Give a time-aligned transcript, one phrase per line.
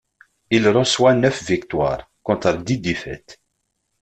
[0.49, 3.39] Il reçoit neuf victoires, contre dix défaites.